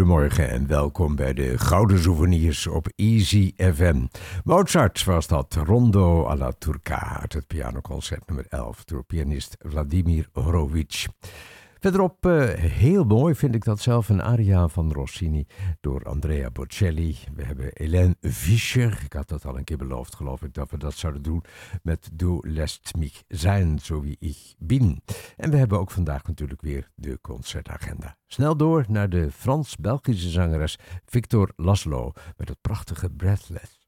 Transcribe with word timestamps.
Goedemorgen 0.00 0.50
en 0.50 0.66
welkom 0.66 1.16
bij 1.16 1.32
de 1.32 1.58
Gouden 1.58 1.98
Souvenirs 1.98 2.66
op 2.66 2.88
Easy 2.96 3.52
FM. 3.56 4.06
Mozart 4.44 5.04
was 5.04 5.26
dat, 5.26 5.54
Rondo 5.64 6.22
alla 6.22 6.52
Turca 6.58 7.18
uit 7.20 7.32
het 7.32 7.46
pianoconcert 7.46 8.26
nummer 8.26 8.46
11 8.48 8.84
door 8.84 9.04
pianist 9.04 9.56
Vladimir 9.58 10.28
Horowitz. 10.32 11.06
Verderop, 11.80 12.26
uh, 12.26 12.48
heel 12.54 13.04
mooi 13.04 13.34
vind 13.34 13.54
ik 13.54 13.64
dat 13.64 13.80
zelf, 13.80 14.08
een 14.08 14.22
aria 14.22 14.68
van 14.68 14.92
Rossini 14.92 15.46
door 15.80 16.04
Andrea 16.04 16.50
Bocelli. 16.50 17.18
We 17.34 17.44
hebben 17.44 17.70
Hélène 17.74 18.16
Fischer, 18.20 19.02
ik 19.04 19.12
had 19.12 19.28
dat 19.28 19.44
al 19.44 19.58
een 19.58 19.64
keer 19.64 19.76
beloofd 19.76 20.14
geloof 20.14 20.42
ik, 20.42 20.54
dat 20.54 20.70
we 20.70 20.78
dat 20.78 20.94
zouden 20.94 21.22
doen 21.22 21.42
met 21.82 22.10
Du 22.12 22.38
lässt 22.42 22.96
mich 22.98 23.22
sein, 23.28 23.78
zo 23.78 24.00
wie 24.00 24.16
ich 24.18 24.54
bin. 24.58 25.02
En 25.36 25.50
we 25.50 25.56
hebben 25.56 25.78
ook 25.78 25.90
vandaag 25.90 26.26
natuurlijk 26.26 26.60
weer 26.60 26.90
de 26.94 27.18
concertagenda. 27.20 28.16
Snel 28.26 28.56
door 28.56 28.84
naar 28.88 29.08
de 29.08 29.30
Frans-Belgische 29.30 30.28
zangeres 30.28 30.78
Victor 31.04 31.52
Laszlo 31.56 32.12
met 32.36 32.48
het 32.48 32.60
prachtige 32.60 33.10
Breathless. 33.10 33.79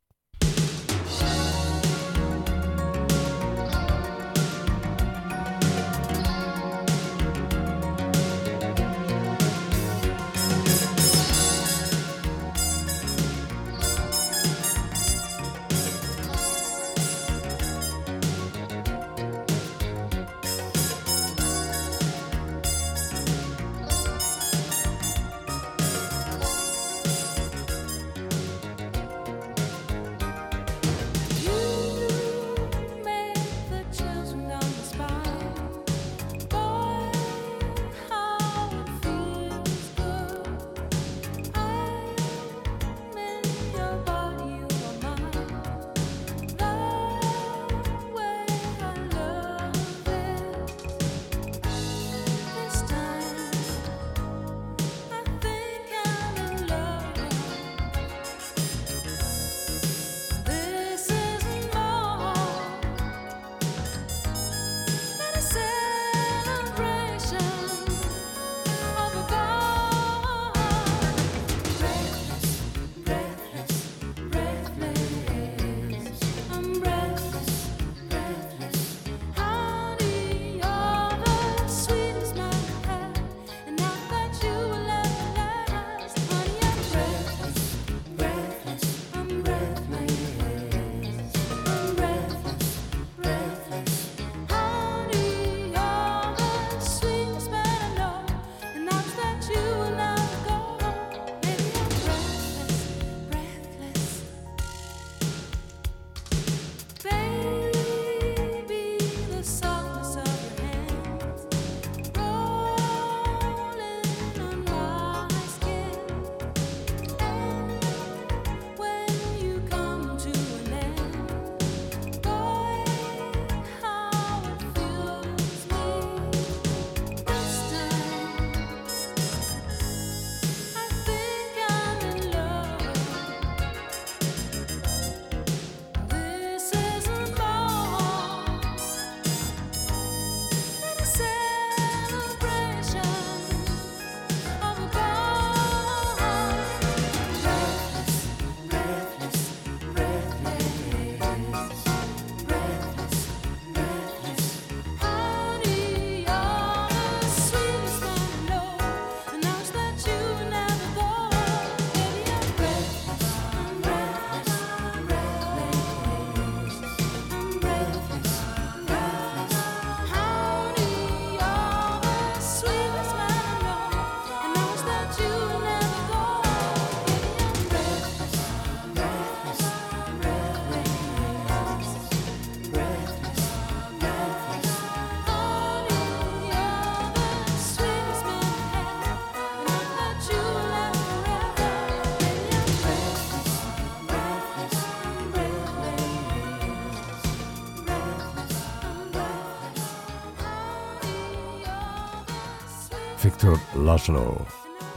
Victor 203.42 203.82
Laszlo. 203.82 204.46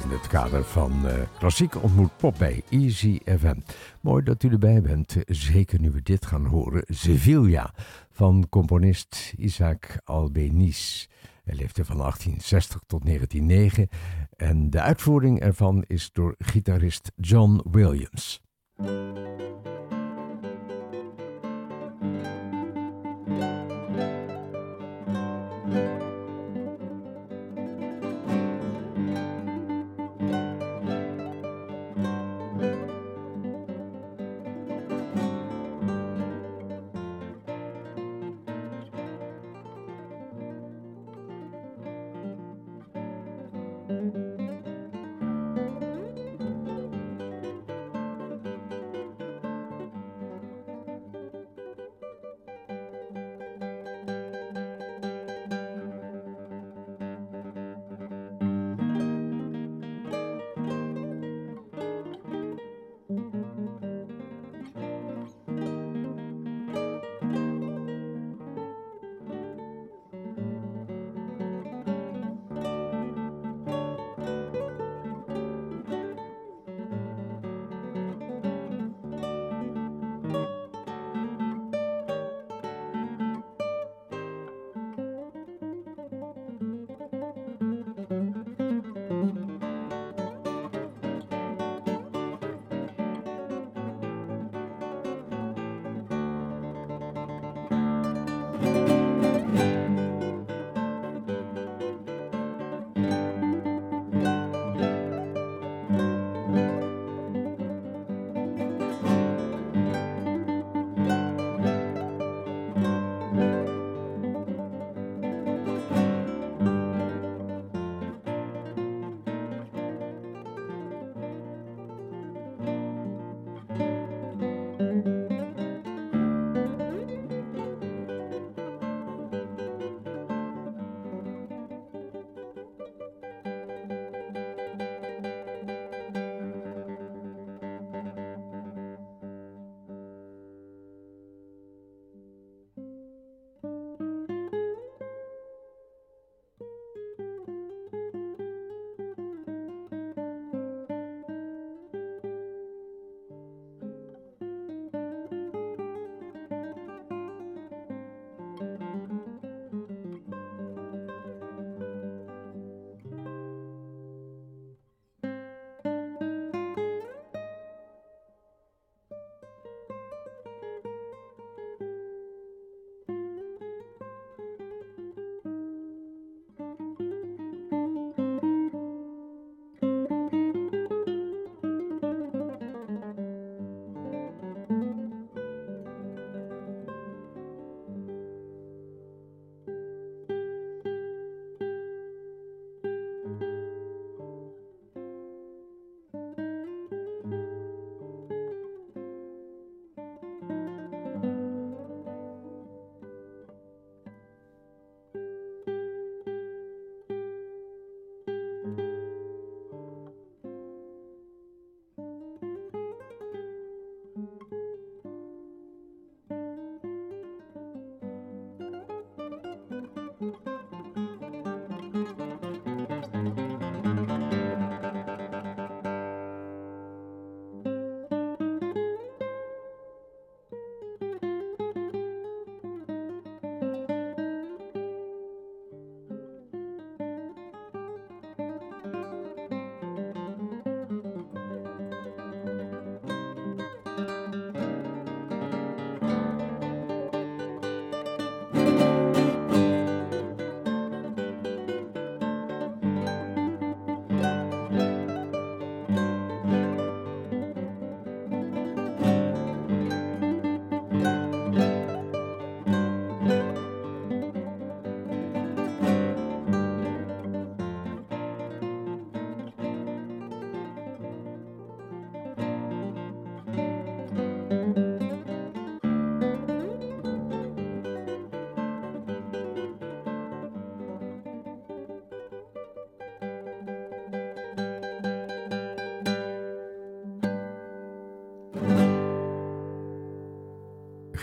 In 0.04 0.10
het 0.10 0.28
kader 0.28 0.64
van 0.64 1.08
eh, 1.08 1.14
Klassiek 1.40 1.84
ontmoet 1.84 2.18
pop 2.18 2.36
bij 2.38 2.64
Easy 2.70 3.20
FM. 3.26 3.60
Mooi 4.02 4.24
dat 4.24 4.44
u 4.44 4.50
erbij 4.50 4.82
bent, 4.82 5.16
zeker 5.26 5.80
nu 5.80 5.92
we 5.92 6.02
dit 6.02 6.26
gaan 6.26 6.46
horen. 6.46 6.84
Sevilla 6.88 7.74
van 8.12 8.48
componist 8.50 9.34
Isaac 9.38 10.00
Albeniz. 10.04 11.08
Hij 11.44 11.56
leefde 11.56 11.86
van 11.86 11.98
1860 11.98 12.82
tot 12.88 13.06
1909 13.06 13.90
en 14.38 14.70
de 14.70 14.82
uitvoering 14.82 15.40
ervan 15.40 15.84
is 15.88 16.10
door 16.14 16.36
gitarist 16.38 17.12
John 17.16 17.62
Williams. 17.72 18.44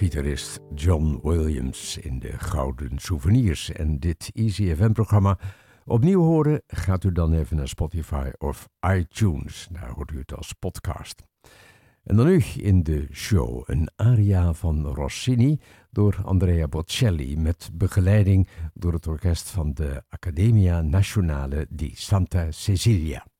Gitarist 0.02 0.60
John 0.74 1.20
Williams 1.22 1.98
in 1.98 2.18
de 2.18 2.38
Gouden 2.38 2.98
Souvenirs. 2.98 3.72
En 3.72 3.98
dit 3.98 4.30
Easy 4.34 4.74
FM-programma 4.74 5.38
opnieuw 5.84 6.22
horen, 6.22 6.62
gaat 6.66 7.04
u 7.04 7.12
dan 7.12 7.32
even 7.32 7.56
naar 7.56 7.68
Spotify 7.68 8.30
of 8.38 8.68
iTunes. 8.96 9.68
Daar 9.72 9.90
hoort 9.90 10.10
u 10.10 10.18
het 10.18 10.36
als 10.36 10.52
podcast. 10.52 11.22
En 12.04 12.16
dan 12.16 12.26
nu 12.26 12.42
in 12.56 12.82
de 12.82 13.06
show 13.12 13.62
een 13.66 13.88
aria 13.96 14.52
van 14.52 14.86
Rossini 14.86 15.60
door 15.90 16.20
Andrea 16.24 16.68
Bocelli 16.68 17.36
met 17.36 17.70
begeleiding 17.72 18.48
door 18.74 18.92
het 18.92 19.06
orkest 19.06 19.50
van 19.50 19.74
de 19.74 20.02
Accademia 20.08 20.80
Nazionale 20.80 21.66
di 21.70 21.90
Santa 21.94 22.50
Cecilia. 22.50 23.31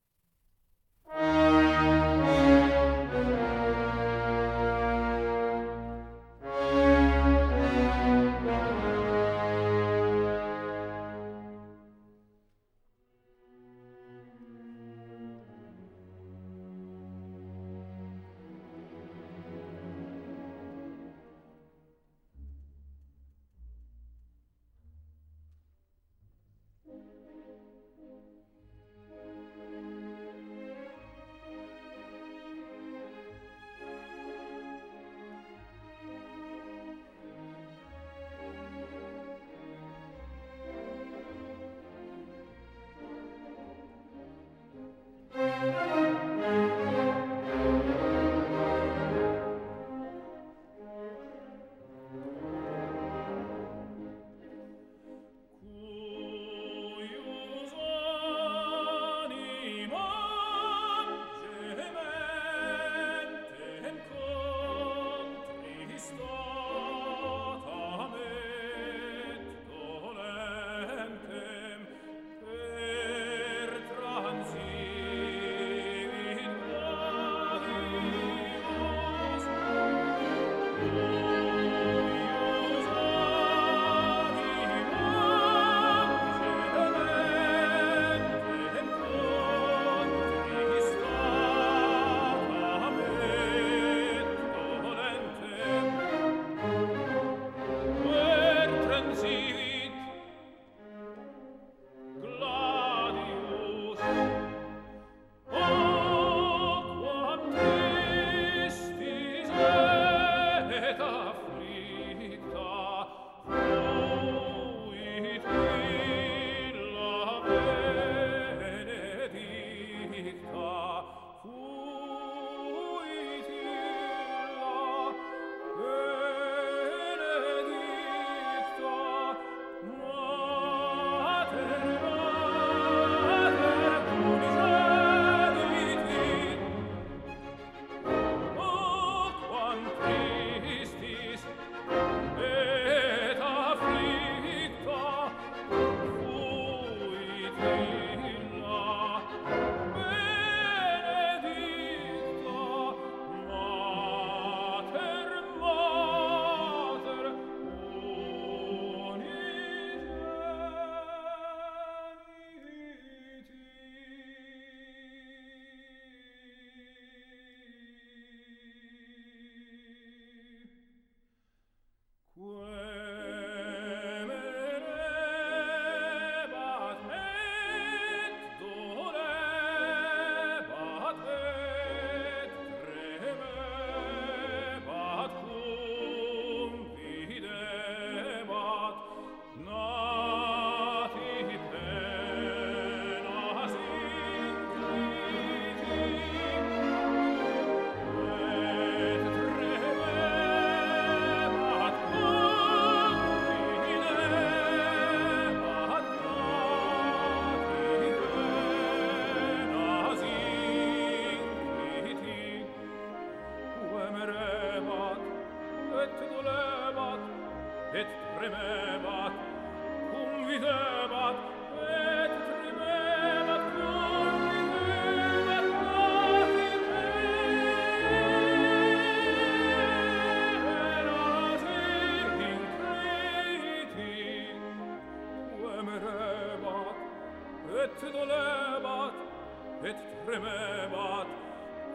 premebat, 240.39 241.27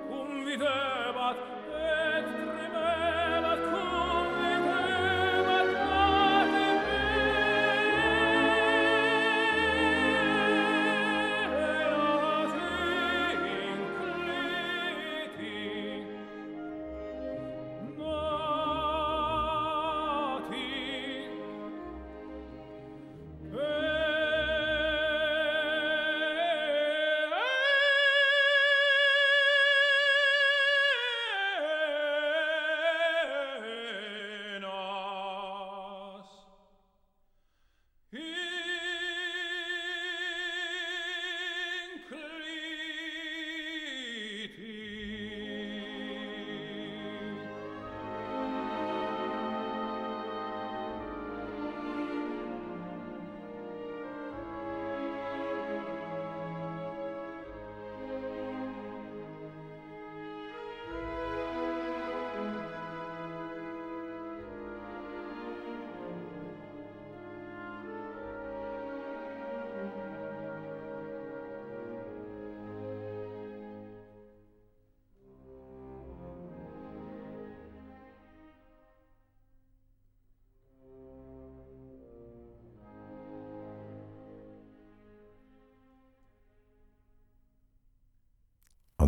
cum 0.09 0.45
videt, 0.45 0.98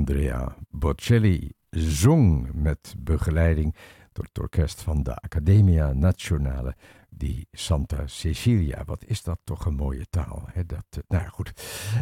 Andrea 0.01 0.57
Bocelli 0.71 1.53
zong 1.71 2.51
met 2.53 2.95
begeleiding 2.99 3.75
door 4.13 4.25
het 4.25 4.39
orkest 4.39 4.83
van 4.83 5.03
de 5.03 5.15
Accademia 5.17 5.93
Nazionale 5.93 6.75
di 7.11 7.47
Santa 7.53 8.07
Cecilia. 8.07 8.85
Wat 8.85 9.05
is 9.05 9.23
dat 9.23 9.39
toch 9.45 9.65
een 9.65 9.75
mooie 9.75 10.07
taal. 10.11 10.49
Hè? 10.53 10.67
Dat, 10.67 10.87
eh, 10.91 10.99
nou 11.09 11.29
goed. 11.29 11.53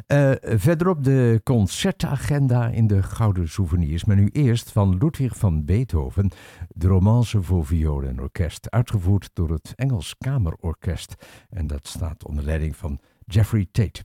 Uh, 0.07 0.33
verderop 0.41 1.05
de 1.05 1.41
concertagenda 1.45 2.69
in 2.69 2.87
de 2.87 3.03
Gouden 3.03 3.49
Souvenirs. 3.49 4.05
Maar 4.05 4.17
nu 4.17 4.29
eerst 4.29 4.73
van 4.73 4.97
Ludwig 4.99 5.37
van 5.37 5.65
Beethoven, 5.65 6.31
de 6.69 6.87
romance 6.87 7.43
voor 7.43 7.67
viool 7.67 8.03
en 8.03 8.21
orkest. 8.21 8.71
Uitgevoerd 8.71 9.31
door 9.33 9.51
het 9.51 9.73
Engels 9.75 10.15
Kamerorkest. 10.19 11.15
En 11.51 11.67
dat 11.67 11.87
staat 11.87 12.25
onder 12.25 12.45
leiding 12.45 12.77
van 12.77 13.01
Jeffrey 13.25 13.67
Tate. 13.71 14.05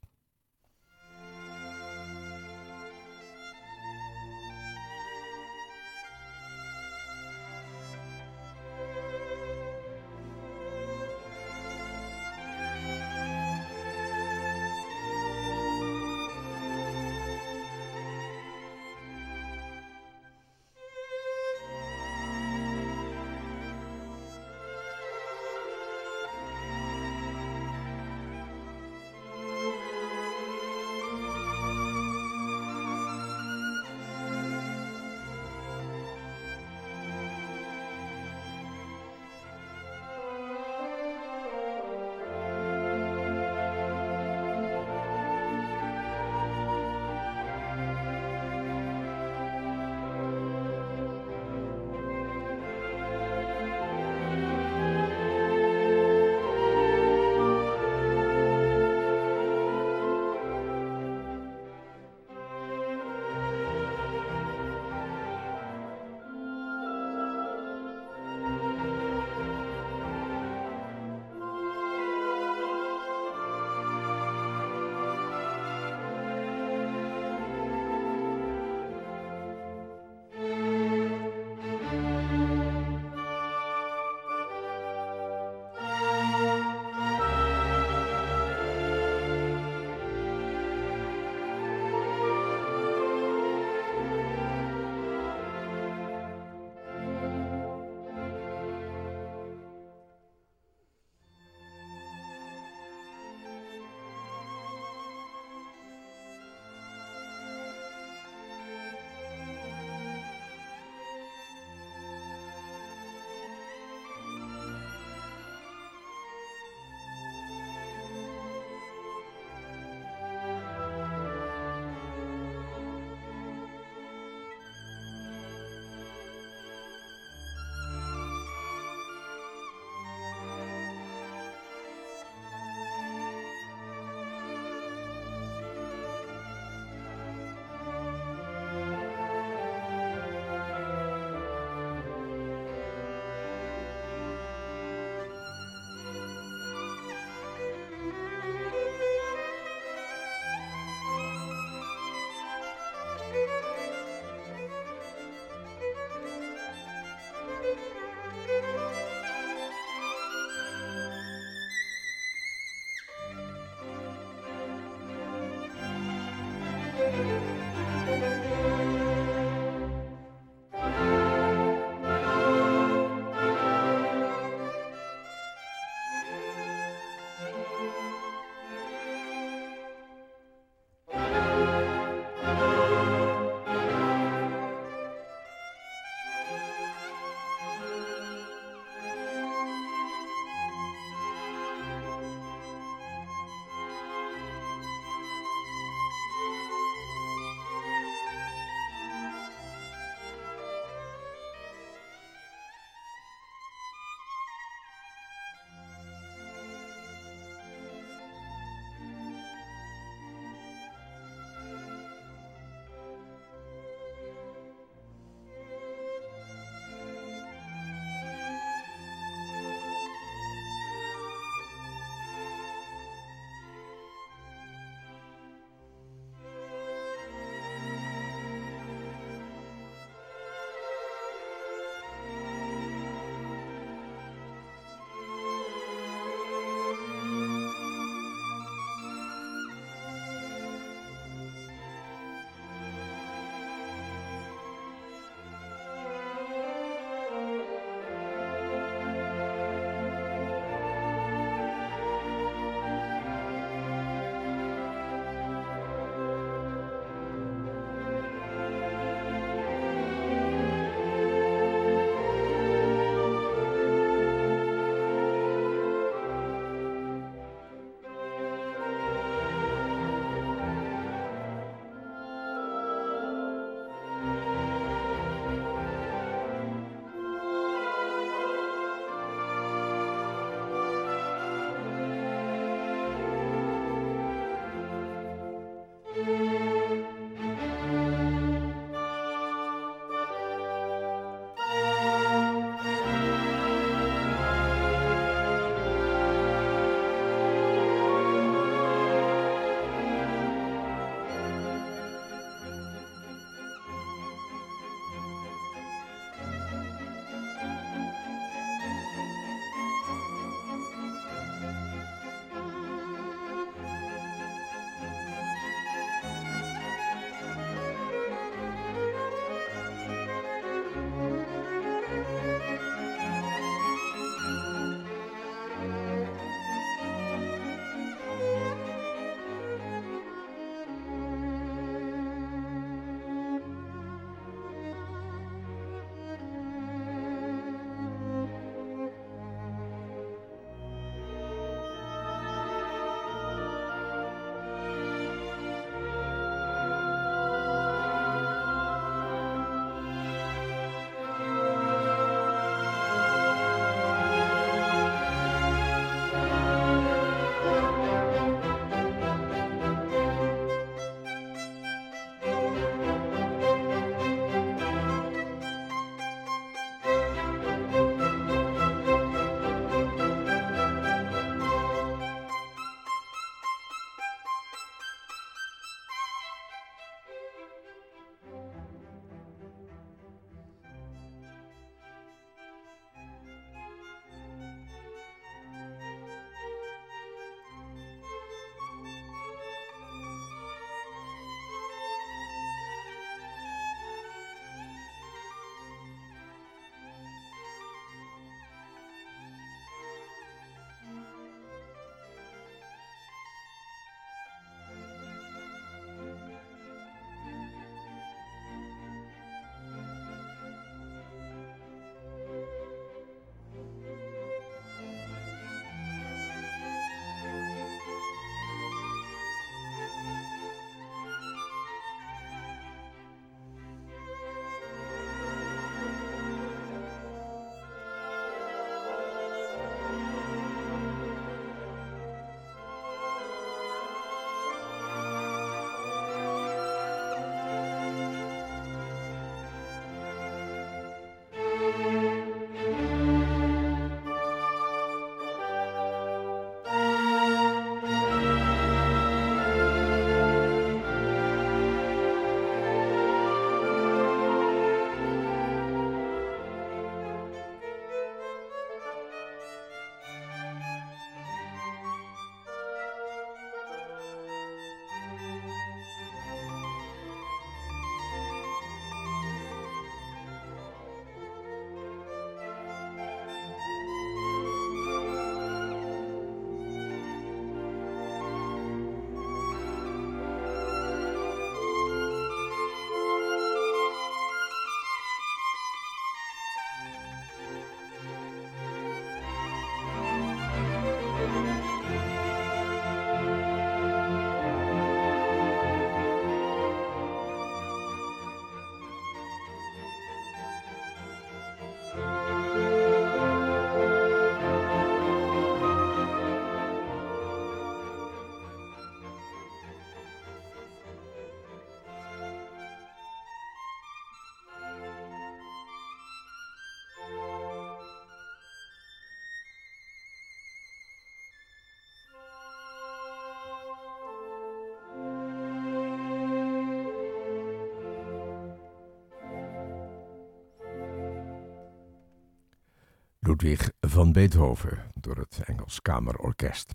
Ludwig 533.53 533.91
van 534.01 534.31
Beethoven 534.31 534.99
door 535.19 535.37
het 535.37 535.59
Engels 535.65 536.01
Kamerorkest. 536.01 536.91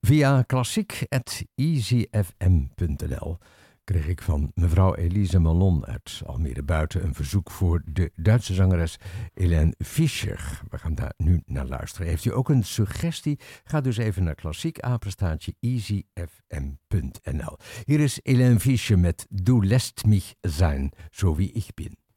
Via 0.00 0.42
klassiek.easyfm.nl 0.42 3.38
kreeg 3.84 4.06
ik 4.06 4.22
van 4.22 4.50
mevrouw 4.54 4.94
Elise 4.94 5.38
Malon 5.38 5.86
uit 5.86 6.22
Almere 6.26 6.62
Buiten 6.62 7.04
een 7.04 7.14
verzoek 7.14 7.50
voor 7.50 7.82
de 7.84 8.12
Duitse 8.16 8.54
zangeres 8.54 8.96
Helene 9.34 9.74
Fischer. 9.78 10.60
We 10.70 10.78
gaan 10.78 10.94
daar 10.94 11.14
nu 11.16 11.42
naar 11.46 11.66
luisteren. 11.66 12.08
Heeft 12.08 12.24
u 12.24 12.34
ook 12.34 12.48
een 12.48 12.64
suggestie? 12.64 13.38
Ga 13.64 13.80
dus 13.80 13.96
even 13.96 14.24
naar 14.24 14.34
klassiekapenstaatje 14.34 15.54
easyfm.nl. 15.60 17.56
Hier 17.84 18.00
is 18.00 18.20
Helene 18.22 18.60
Fischer 18.60 18.98
met 18.98 19.26
Du 19.30 19.66
lässt 19.66 20.06
mich 20.06 20.34
sein, 20.40 20.90
so 21.10 21.36
wie 21.36 21.52
ich 21.52 21.74
bin. 21.74 22.07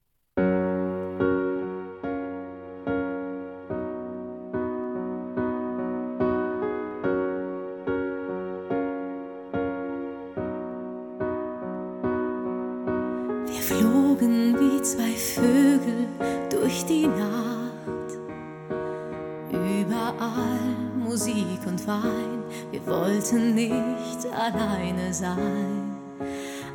Sein. 25.21 25.95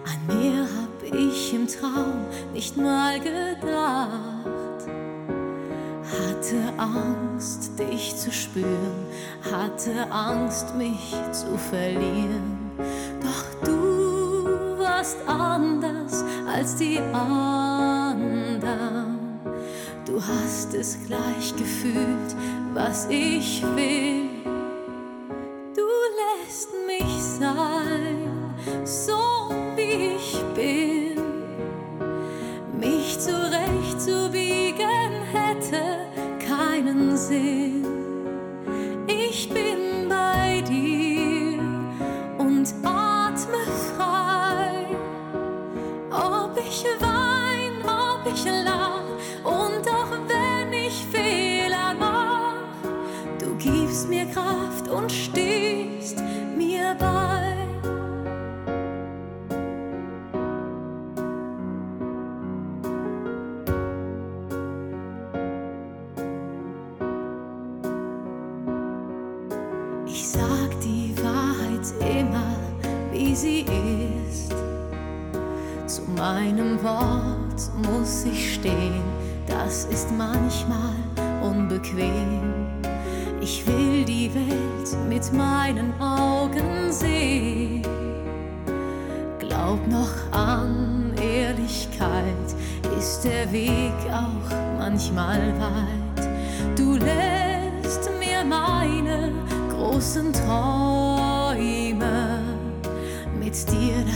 An 0.04 0.18
mehr 0.28 0.62
hab 0.62 1.02
ich 1.02 1.52
im 1.52 1.66
Traum 1.66 2.26
nicht 2.52 2.76
mal 2.76 3.18
gedacht. 3.18 4.06
Hatte 6.12 6.72
Angst, 6.78 7.72
dich 7.78 8.16
zu 8.16 8.30
spüren, 8.30 9.06
hatte 9.50 10.10
Angst, 10.12 10.76
mich 10.76 11.14
zu 11.32 11.58
verlieren. 11.58 12.70
Doch 13.20 13.44
du 13.64 14.78
warst 14.78 15.18
anders 15.26 16.24
als 16.54 16.76
die 16.76 17.00
anderen. 17.12 18.60
Du 20.06 20.22
hast 20.22 20.72
es 20.72 20.98
gleich 21.08 21.52
gefühlt, 21.56 22.36
was 22.74 23.08
ich 23.10 23.64
will 23.74 24.25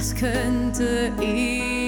das 0.01 0.15
könnte 0.15 1.13
ich. 1.21 1.80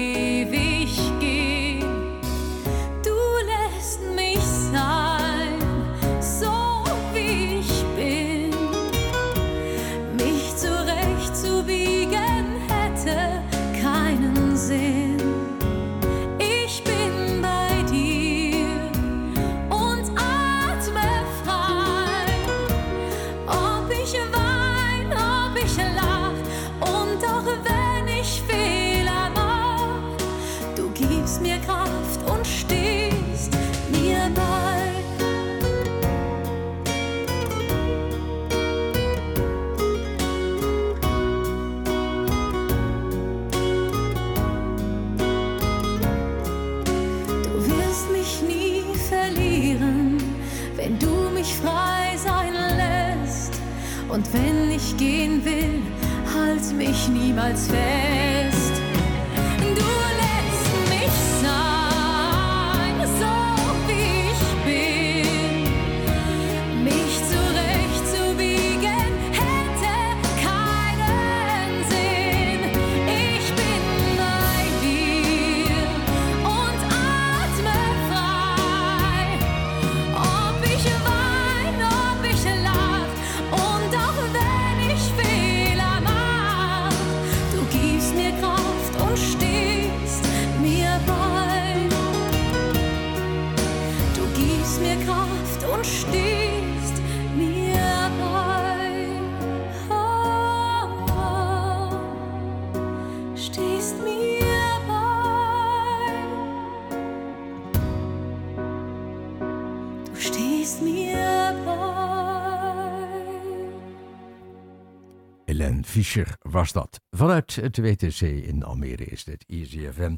Fischer 115.85 116.35
was 116.41 116.71
dat. 116.71 117.01
Vanuit 117.11 117.55
het 117.55 117.77
WTC 117.77 118.21
in 118.21 118.63
Almere 118.63 119.05
is 119.05 119.23
dit 119.23 119.43
EasyFM. 119.47 120.15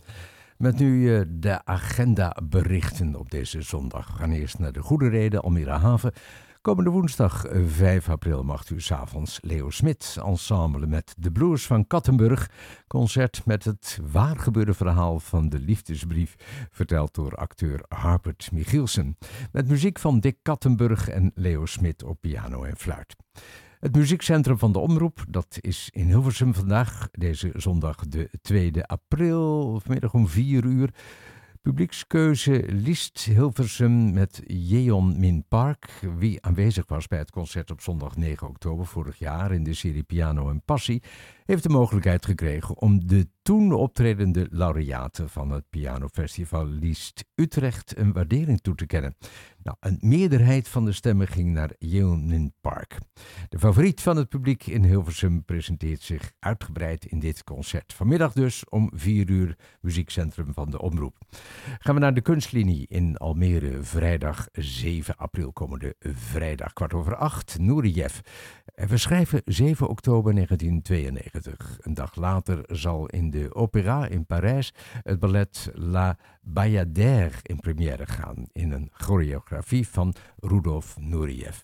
Met 0.57 0.79
nu 0.79 1.01
uh, 1.01 1.21
de 1.27 1.65
agendaberichten 1.65 3.15
op 3.15 3.31
deze 3.31 3.61
zondag. 3.61 4.11
We 4.11 4.17
gaan 4.17 4.31
eerst 4.31 4.59
naar 4.59 4.71
de 4.71 4.81
Goede 4.81 5.07
Reden, 5.07 5.41
Almere 5.41 5.69
Haven. 5.69 6.13
Komende 6.65 6.89
woensdag 6.89 7.45
5 7.65 8.09
april 8.09 8.43
mag 8.43 8.69
u 8.69 8.81
s'avonds 8.81 9.39
Leo 9.41 9.69
Smit 9.69 10.17
ensemble 10.23 10.87
met 10.87 11.13
de 11.17 11.31
Blues 11.31 11.65
van 11.65 11.87
Kattenburg. 11.87 12.49
Concert 12.87 13.45
met 13.45 13.63
het 13.63 13.99
waargebeurde 14.11 14.73
verhaal 14.73 15.19
van 15.19 15.49
de 15.49 15.59
liefdesbrief, 15.59 16.35
verteld 16.71 17.13
door 17.13 17.35
acteur 17.35 17.85
Harpert 17.87 18.49
Michielsen. 18.51 19.17
Met 19.51 19.67
muziek 19.67 19.99
van 19.99 20.19
Dick 20.19 20.37
Kattenburg 20.41 21.09
en 21.09 21.31
Leo 21.35 21.65
Smit 21.65 22.03
op 22.03 22.17
piano 22.21 22.63
en 22.63 22.77
fluit. 22.77 23.15
Het 23.85 23.95
muziekcentrum 23.95 24.57
van 24.57 24.71
de 24.71 24.79
Omroep, 24.79 25.25
dat 25.29 25.57
is 25.61 25.89
in 25.91 26.05
Hilversum 26.05 26.53
vandaag, 26.53 27.07
deze 27.11 27.51
zondag 27.53 27.95
de 28.07 28.29
2 28.41 28.83
april, 28.83 29.79
vanmiddag 29.79 30.13
om 30.13 30.27
4 30.27 30.63
uur. 30.63 30.89
Publiekskeuze 31.61 32.63
Liest 32.67 33.19
Hilversum 33.19 34.13
met 34.13 34.41
Jeon 34.45 35.19
Min 35.19 35.45
Park. 35.47 35.89
Wie 36.17 36.41
aanwezig 36.41 36.87
was 36.87 37.07
bij 37.07 37.17
het 37.17 37.31
concert 37.31 37.71
op 37.71 37.81
zondag 37.81 38.15
9 38.15 38.47
oktober 38.47 38.85
vorig 38.85 39.19
jaar 39.19 39.51
in 39.51 39.63
de 39.63 39.73
serie 39.73 40.03
Piano 40.03 40.49
en 40.49 40.61
Passie, 40.65 41.03
heeft 41.45 41.63
de 41.63 41.69
mogelijkheid 41.69 42.25
gekregen 42.25 42.77
om 42.77 43.07
de 43.07 43.27
toen 43.41 43.71
optredende 43.71 44.47
laureaten 44.51 45.29
van 45.29 45.51
het 45.51 45.63
Pianofestival 45.69 46.65
Liest 46.65 47.25
Utrecht 47.35 47.97
een 47.97 48.13
waardering 48.13 48.61
toe 48.61 48.75
te 48.75 48.85
kennen. 48.85 49.15
Nou, 49.65 49.77
een 49.79 49.97
meerderheid 50.01 50.67
van 50.67 50.85
de 50.85 50.91
stemmen 50.91 51.27
ging 51.27 51.53
naar 51.53 51.71
Yeonin 51.77 52.53
Park. 52.61 52.97
De 53.49 53.59
favoriet 53.59 54.01
van 54.01 54.17
het 54.17 54.29
publiek 54.29 54.67
in 54.67 54.83
Hilversum 54.83 55.43
presenteert 55.43 56.01
zich 56.01 56.31
uitgebreid 56.39 57.05
in 57.05 57.19
dit 57.19 57.43
concert. 57.43 57.93
Vanmiddag 57.93 58.33
dus 58.33 58.69
om 58.69 58.91
4 58.93 59.29
uur, 59.29 59.57
muziekcentrum 59.81 60.53
van 60.53 60.69
de 60.69 60.81
Omroep. 60.81 61.17
Gaan 61.79 61.95
we 61.95 62.01
naar 62.01 62.13
de 62.13 62.21
kunstlinie 62.21 62.87
in 62.87 63.17
Almere, 63.17 63.83
vrijdag 63.83 64.47
7 64.51 65.15
april, 65.15 65.53
komende 65.53 65.95
vrijdag, 65.99 66.73
kwart 66.73 66.93
over 66.93 67.15
acht, 67.15 67.59
Nouriev. 67.59 68.19
We 68.65 68.97
schrijven 68.97 69.41
7 69.45 69.87
oktober 69.87 70.33
1992. 70.33 71.77
Een 71.81 71.93
dag 71.93 72.15
later 72.15 72.63
zal 72.67 73.05
in 73.05 73.29
de 73.29 73.55
opera 73.55 74.07
in 74.07 74.25
Parijs 74.25 74.73
het 75.01 75.19
ballet 75.19 75.69
La 75.73 76.17
Bayadère 76.41 77.37
in 77.41 77.59
première 77.59 78.05
gaan 78.05 78.47
in 78.51 78.71
een 78.71 78.89
choreografie 78.93 79.54
van 79.63 80.13
Rudolf 80.39 80.95
Nureyev. 80.99 81.57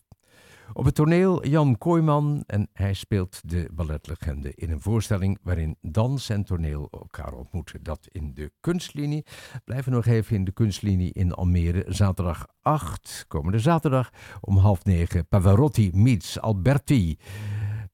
Op 0.73 0.85
het 0.85 0.95
toneel 0.95 1.45
Jan 1.47 1.77
Kooijman 1.77 2.43
en 2.47 2.69
hij 2.73 2.93
speelt 2.93 3.41
de 3.45 3.69
balletlegende 3.73 4.51
in 4.55 4.71
een 4.71 4.81
voorstelling 4.81 5.39
waarin 5.41 5.77
dans 5.81 6.29
en 6.29 6.43
toneel 6.43 6.87
elkaar 6.91 7.33
ontmoeten. 7.33 7.83
Dat 7.83 8.07
in 8.11 8.33
de 8.33 8.51
kunstlinie. 8.59 9.25
Blijven 9.63 9.91
nog 9.91 10.05
even 10.05 10.35
in 10.35 10.43
de 10.43 10.51
kunstlinie 10.51 11.13
in 11.13 11.33
Almere. 11.33 11.85
Zaterdag 11.87 12.47
8, 12.61 13.25
komende 13.27 13.59
zaterdag 13.59 14.09
om 14.41 14.57
half 14.57 14.83
negen. 14.83 15.27
Pavarotti 15.27 15.91
meets 15.93 16.39
Alberti. 16.39 17.17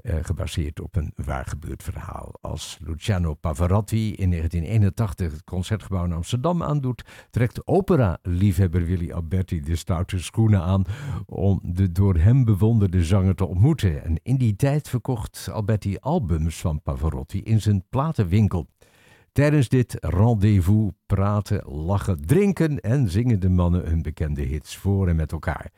Eh, 0.07 0.15
gebaseerd 0.21 0.79
op 0.81 0.95
een 0.95 1.11
waargebeurd 1.15 1.83
verhaal. 1.83 2.33
Als 2.41 2.77
Luciano 2.81 3.33
Pavarotti 3.33 4.13
in 4.13 4.29
1981 4.29 5.31
het 5.31 5.43
Concertgebouw 5.43 6.05
in 6.05 6.11
Amsterdam 6.11 6.63
aandoet, 6.63 7.03
trekt 7.29 7.67
opera-liefhebber 7.67 8.85
Willy 8.85 9.11
Alberti 9.11 9.61
de 9.61 9.75
stoute 9.75 10.19
schoenen 10.19 10.61
aan 10.61 10.83
om 11.25 11.59
de 11.63 11.91
door 11.91 12.15
hem 12.15 12.45
bewonderde 12.45 13.03
zanger 13.03 13.35
te 13.35 13.45
ontmoeten. 13.45 14.03
En 14.03 14.19
in 14.23 14.37
die 14.37 14.55
tijd 14.55 14.89
verkocht 14.89 15.49
Alberti 15.51 15.97
albums 15.99 16.57
van 16.57 16.81
Pavarotti 16.81 17.41
in 17.41 17.61
zijn 17.61 17.83
platenwinkel. 17.89 18.67
Tijdens 19.31 19.69
dit 19.69 19.97
rendezvous 19.99 20.91
praten, 21.05 21.65
lachen, 21.65 22.25
drinken 22.25 22.79
en 22.79 23.09
zingen 23.09 23.39
de 23.39 23.49
mannen 23.49 23.87
hun 23.87 24.01
bekende 24.01 24.41
hits 24.41 24.77
voor 24.77 25.07
en 25.07 25.15
met 25.15 25.31
elkaar. 25.31 25.71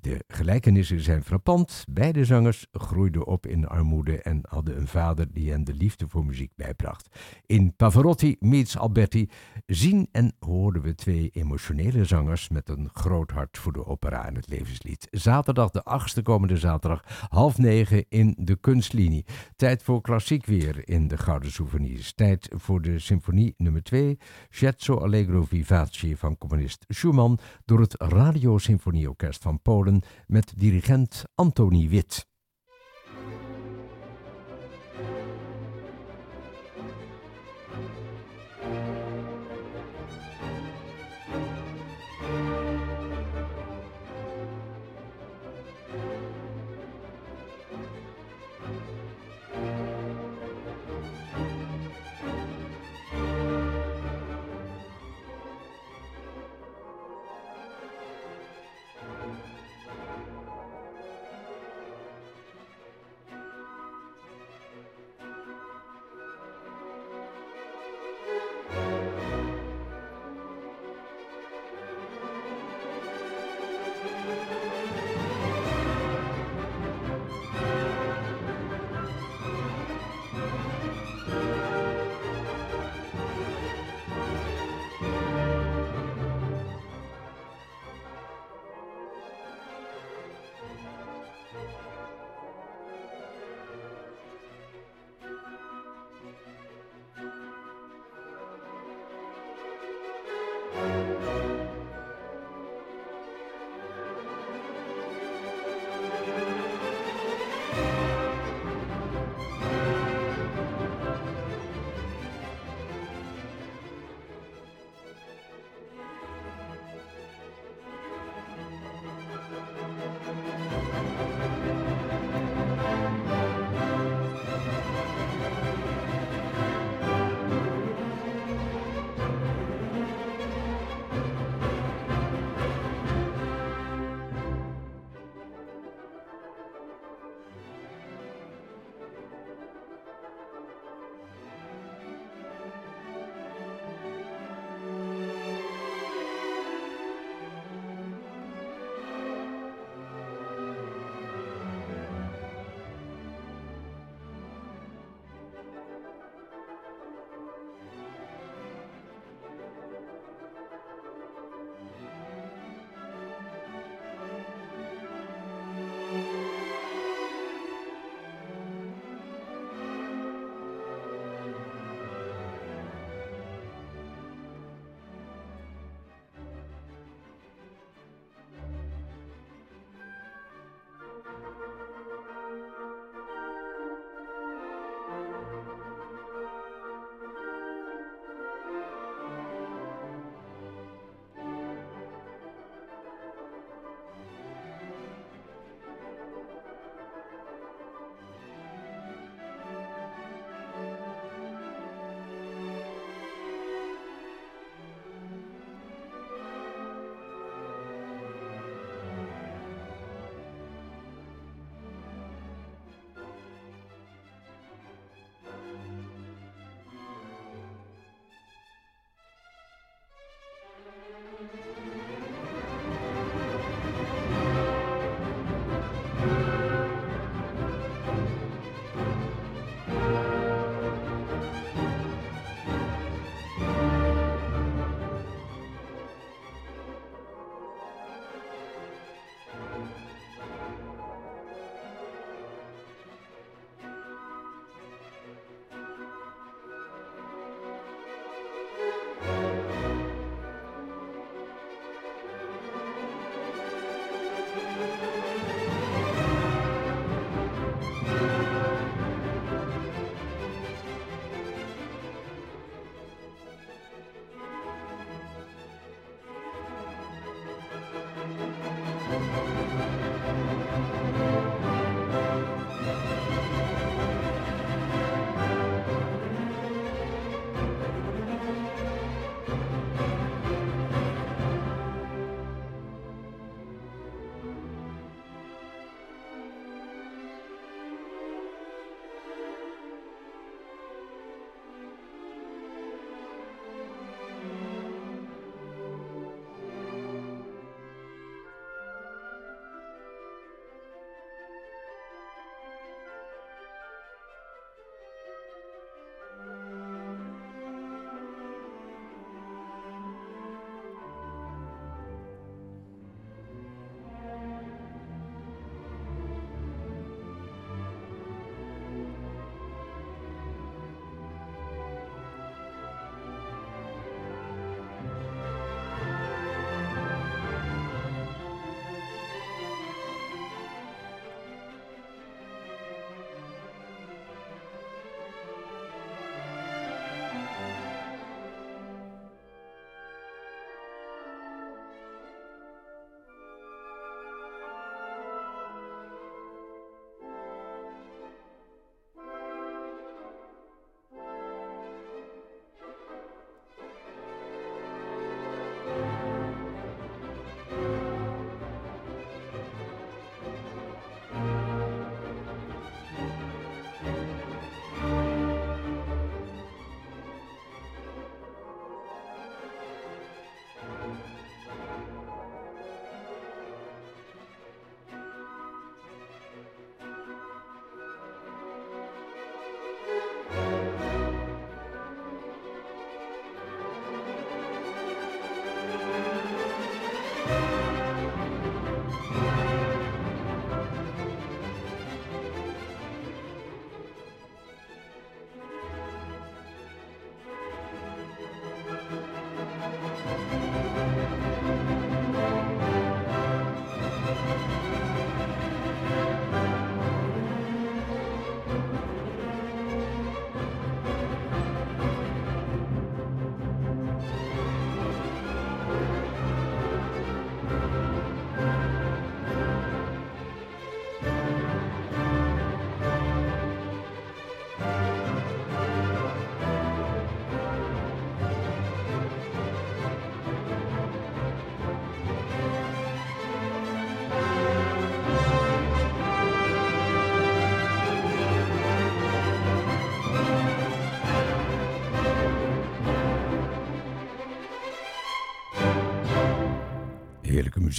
De 0.00 0.24
gelijkenissen 0.28 1.00
zijn 1.00 1.22
frappant. 1.22 1.84
Beide 1.90 2.24
zangers 2.24 2.66
groeiden 2.72 3.26
op 3.26 3.46
in 3.46 3.66
armoede 3.66 4.22
en 4.22 4.40
hadden 4.48 4.76
een 4.76 4.86
vader 4.86 5.32
die 5.32 5.50
hen 5.50 5.64
de 5.64 5.74
liefde 5.74 6.08
voor 6.08 6.24
muziek 6.24 6.52
bijbracht. 6.56 7.08
In 7.46 7.76
Pavarotti 7.76 8.36
meets 8.38 8.78
Alberti 8.78 9.28
zien 9.66 10.08
en 10.12 10.32
hoorden 10.38 10.82
we 10.82 10.94
twee 10.94 11.30
emotionele 11.32 12.04
zangers 12.04 12.48
met 12.48 12.68
een 12.68 12.88
groot 12.92 13.30
hart 13.30 13.58
voor 13.58 13.72
de 13.72 13.86
opera 13.86 14.26
en 14.26 14.34
het 14.34 14.48
levenslied. 14.48 15.08
Zaterdag 15.10 15.70
de 15.70 15.84
8e 16.18 16.22
komende 16.22 16.56
zaterdag, 16.56 17.26
half 17.28 17.58
negen 17.58 18.04
in 18.08 18.36
de 18.38 18.56
kunstlinie. 18.56 19.24
Tijd 19.56 19.82
voor 19.82 20.00
klassiek 20.00 20.46
weer 20.46 20.88
in 20.88 21.08
de 21.08 21.18
Gouden 21.18 21.52
Souvenirs. 21.52 22.12
Tijd 22.12 22.48
voor 22.56 22.82
de 22.82 22.98
symfonie 22.98 23.54
nummer 23.56 23.82
2, 23.82 24.18
Scherzo 24.50 24.96
Allegro 24.96 25.44
Vivace 25.44 26.16
van 26.16 26.38
componist 26.38 26.84
Schumann 26.88 27.38
door 27.64 27.80
het 27.80 27.94
Radio 27.98 28.58
Symfonieorkest 28.58 29.42
van 29.42 29.62
Polen 29.62 29.89
met 30.26 30.52
dirigent 30.56 31.24
Antoni 31.34 31.88
Wit. 31.88 32.29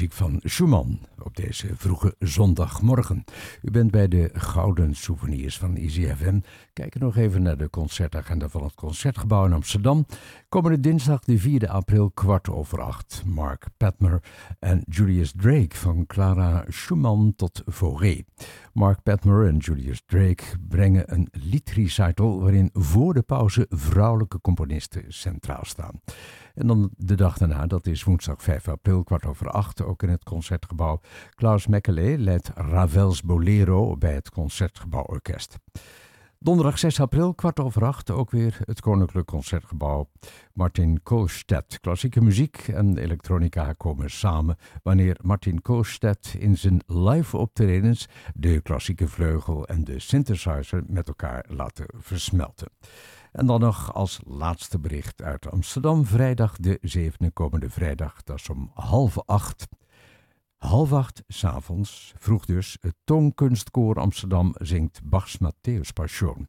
Van 0.10 0.40
Schumann 0.44 1.00
op 1.20 1.36
deze 1.36 1.68
vroege 1.76 2.16
zondagmorgen. 2.20 3.24
U 3.62 3.72
bent 3.72 3.92
bij 3.92 4.08
de 4.08 4.30
Gouden 4.34 4.96
Souvenirs 4.96 5.58
van 5.58 5.76
EasyFM. 5.76 6.40
Kijk 6.74 7.00
nog 7.00 7.18
even 7.18 7.42
naar 7.42 7.58
de 7.58 7.70
concertagenda 7.70 8.50
van 8.50 8.64
het 8.64 8.74
Concertgebouw 8.76 9.46
in 9.46 9.54
Amsterdam. 9.54 10.06
Komende 10.50 10.80
dinsdag 10.80 11.20
de 11.20 11.40
4 11.40 11.68
april 11.68 12.12
kwart 12.12 12.50
over 12.50 12.82
acht. 12.82 13.24
Mark 13.26 13.66
Patmer 13.78 14.24
en 14.60 14.84
Julius 14.90 15.34
Drake 15.36 15.76
van 15.76 16.06
Clara 16.06 16.66
Schumann 16.68 17.34
tot 17.36 17.64
Fauré. 17.68 18.22
Mark 18.74 19.04
Patmer 19.04 19.48
en 19.48 19.58
Julius 19.58 20.04
Drake 20.06 20.44
brengen 20.68 21.14
een 21.14 21.28
liedrecital 21.32 22.42
waarin 22.42 22.70
voor 22.74 23.14
de 23.14 23.22
pauze 23.22 23.66
vrouwelijke 23.70 24.42
componisten 24.42 25.04
centraal 25.08 25.66
staan. 25.66 26.02
En 26.54 26.68
dan 26.68 26.90
de 26.98 27.16
dag 27.16 27.38
daarna, 27.38 27.68
dat 27.68 27.88
is 27.88 28.04
woensdag 28.04 28.42
5 28.44 28.68
april, 28.68 29.04
kwart 29.04 29.26
over 29.26 29.50
acht, 29.50 29.84
ook 29.84 30.04
in 30.04 30.10
het 30.10 30.24
Concertgebouw. 30.24 31.00
Klaus 31.36 31.68
Mekele 31.68 32.18
leidt 32.18 32.52
Ravels 32.56 33.22
Bolero 33.22 33.98
bij 33.98 34.14
het 34.14 34.30
Concertgebouw 34.30 35.04
Orkest. 35.04 35.58
Donderdag 36.44 36.80
6 36.80 37.00
april, 37.00 37.34
kwart 37.34 37.60
over 37.60 37.86
acht, 37.86 38.12
ook 38.12 38.32
weer 38.32 38.58
het 38.66 38.82
Koninklijk 38.82 39.28
Concertgebouw. 39.28 40.10
Martin 40.54 41.04
Koolstedt. 41.04 41.80
Klassieke 41.80 42.22
muziek 42.22 42.68
en 42.68 42.98
elektronica 42.98 43.74
komen 43.74 44.10
samen 44.10 44.58
wanneer 44.84 45.18
Martin 45.22 45.62
Koolstedt 45.62 46.36
in 46.40 46.58
zijn 46.58 46.82
live 46.88 47.38
optredens 47.38 48.08
de 48.36 48.62
klassieke 48.62 49.08
vleugel 49.08 49.68
en 49.68 49.84
de 49.84 50.00
synthesizer 50.00 50.84
met 50.88 51.08
elkaar 51.08 51.46
laten 51.50 51.86
versmelten. 51.98 52.70
En 53.32 53.46
dan 53.46 53.60
nog 53.60 53.94
als 53.94 54.20
laatste 54.26 54.80
bericht 54.80 55.22
uit 55.22 55.52
Amsterdam. 55.52 56.06
Vrijdag 56.06 56.58
de 56.58 56.78
zevende 56.82 57.32
komende 57.32 57.70
vrijdag. 57.70 58.24
Dat 58.24 58.40
is 58.40 58.50
om 58.50 58.72
half 58.74 59.20
acht. 59.26 59.68
Half 60.58 60.94
acht 60.94 61.24
s'avonds, 61.28 62.14
vroeg 62.18 62.46
dus, 62.46 62.78
het 62.82 62.96
Toonkunstkoor 63.04 64.00
Amsterdam 64.00 64.56
zingt 64.58 65.02
Bachs 65.04 65.38
Matthäus 65.38 65.94
Passion. 65.94 66.48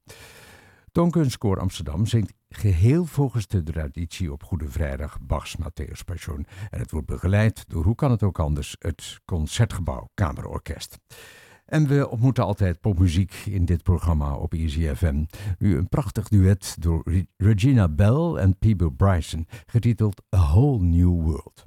Toonkunstkoor 0.92 1.60
Amsterdam 1.60 2.06
zingt 2.06 2.32
geheel 2.48 3.04
volgens 3.04 3.46
de 3.46 3.62
traditie 3.62 4.32
op 4.32 4.42
Goede 4.42 4.68
Vrijdag 4.68 5.20
Bachs 5.20 5.56
Matthäus 5.56 6.04
Passion. 6.04 6.46
En 6.70 6.78
het 6.78 6.90
wordt 6.90 7.06
begeleid 7.06 7.64
door, 7.68 7.84
hoe 7.84 7.94
kan 7.94 8.10
het 8.10 8.22
ook 8.22 8.38
anders, 8.38 8.76
het 8.78 9.20
Concertgebouw 9.24 10.10
Kamerorkest. 10.14 10.98
En 11.72 11.86
we 11.86 12.08
ontmoeten 12.10 12.44
altijd 12.44 12.80
popmuziek 12.80 13.34
in 13.44 13.64
dit 13.64 13.82
programma 13.82 14.34
op 14.34 14.52
Easy 14.52 14.94
FM. 14.94 15.24
Nu 15.58 15.76
een 15.76 15.88
prachtig 15.88 16.28
duet 16.28 16.76
door 16.80 17.02
Regina 17.36 17.88
Bell 17.88 18.34
en 18.34 18.58
Peebo 18.58 18.90
Bryson, 18.90 19.46
getiteld 19.66 20.22
A 20.36 20.38
Whole 20.38 20.82
New 20.82 21.22
World. 21.22 21.66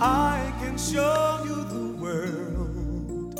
I 0.00 0.52
can 0.60 0.78
show 0.78 1.44
you 1.44 1.66
the 1.68 1.94
world, 1.98 3.38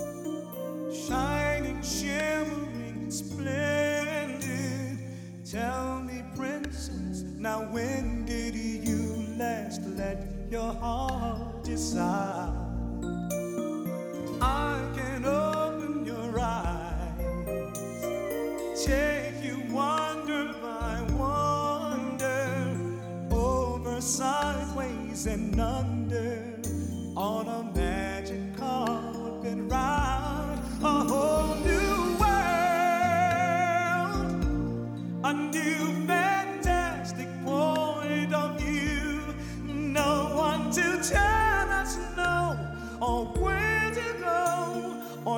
shining, 0.93 1.85
shimmering, 1.85 3.13
splendid. 3.13 4.99
Tell 5.51 6.02
Now, 7.43 7.63
when 7.73 8.25
did 8.25 8.55
you 8.55 9.27
last 9.37 9.81
let 9.97 10.29
your 10.49 10.73
heart 10.75 11.65
decide? 11.65 12.55
I 14.41 14.81
can 14.95 15.25
open 15.25 16.07
your 16.07 16.39
eyes, 16.39 17.27
take 18.87 19.43
you 19.43 19.61
wonder 19.75 20.55
by 20.63 21.03
wonder, 21.19 22.77
over 23.33 24.01
sideways 24.01 25.27
and 25.27 25.61
under 25.61 26.61
on 27.17 27.49
a 27.49 27.72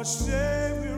Savior. 0.05 0.94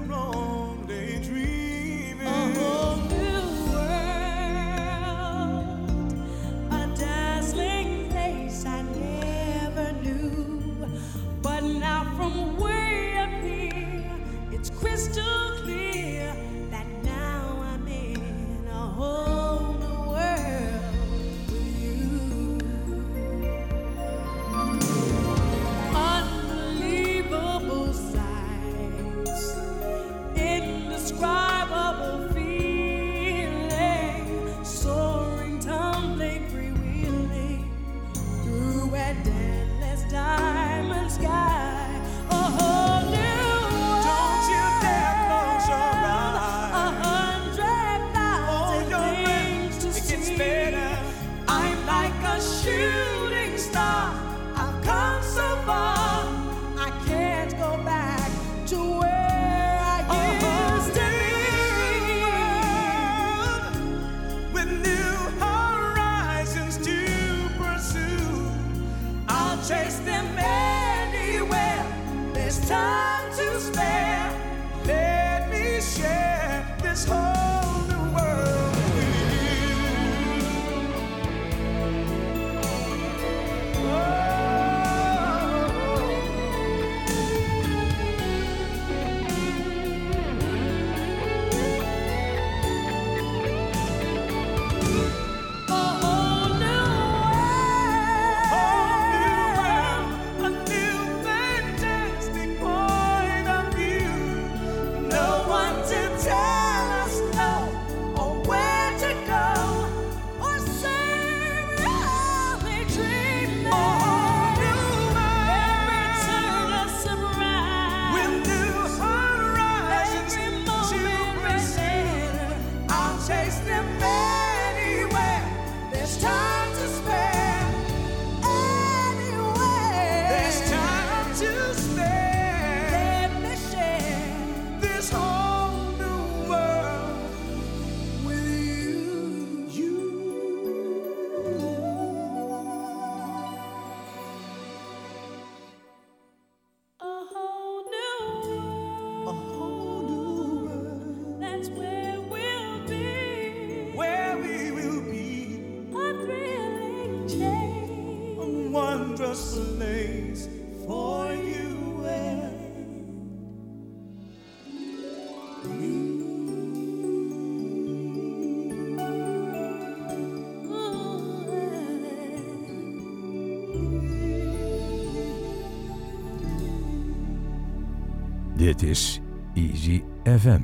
Dit 178.57 178.82
is 178.82 179.20
Easy 179.54 180.02
FM. 180.24 180.62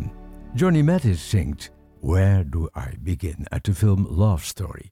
Johnny 0.55 0.83
Mattis 0.83 1.31
zingt 1.31 1.73
Where 2.01 2.49
Do 2.49 2.69
I 2.75 2.99
Begin 3.01 3.51
uit 3.51 3.65
de 3.65 3.75
film 3.75 4.07
Love 4.07 4.45
Story. 4.45 4.91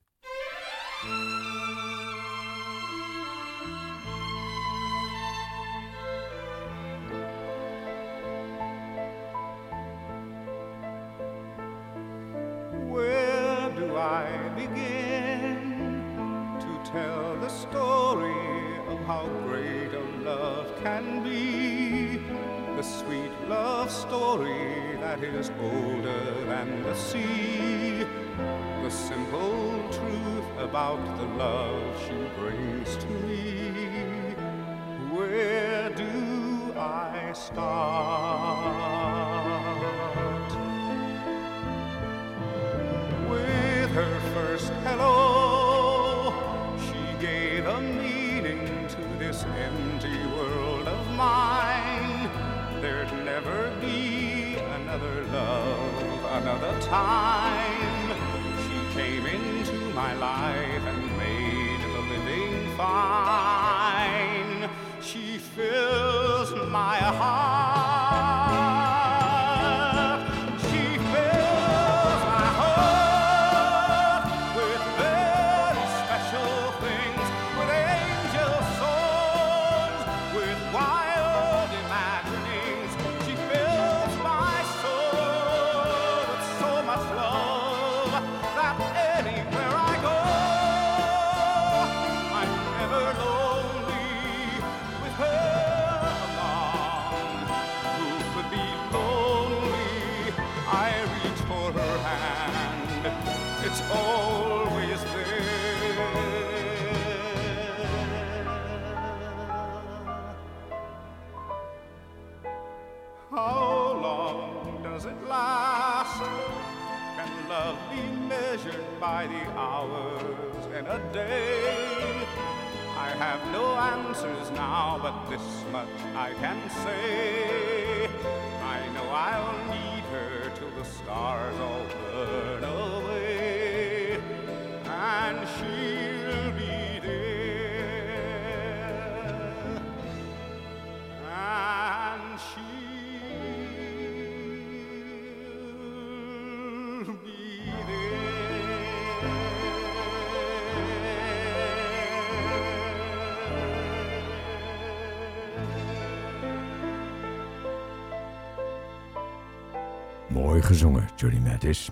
Gezongen, 160.63 161.09
Johnny 161.17 161.39
Mattis. 161.39 161.91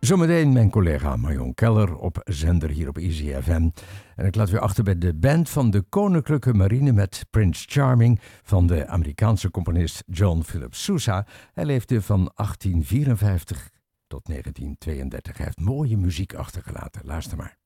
Zometeen 0.00 0.52
mijn 0.52 0.70
collega 0.70 1.16
Marion 1.16 1.54
Keller 1.54 1.96
op 1.96 2.20
zender 2.24 2.70
hier 2.70 2.88
op 2.88 2.98
Easy 2.98 3.32
FM. 3.42 3.68
En 4.16 4.26
ik 4.26 4.34
laat 4.34 4.50
weer 4.50 4.60
achter 4.60 4.84
bij 4.84 4.98
de 4.98 5.14
band 5.14 5.48
van 5.48 5.70
de 5.70 5.82
Koninklijke 5.82 6.54
Marine 6.54 6.92
met 6.92 7.26
Prince 7.30 7.64
Charming 7.68 8.20
van 8.42 8.66
de 8.66 8.86
Amerikaanse 8.86 9.50
componist 9.50 10.02
John 10.06 10.42
Philip 10.42 10.74
Sousa. 10.74 11.26
Hij 11.52 11.64
leefde 11.64 12.02
van 12.02 12.30
1854 12.34 13.70
tot 14.06 14.26
1932. 14.26 15.36
Hij 15.36 15.46
heeft 15.46 15.60
mooie 15.60 15.96
muziek 15.96 16.34
achtergelaten. 16.34 17.00
Luister 17.04 17.36
maar. 17.36 17.63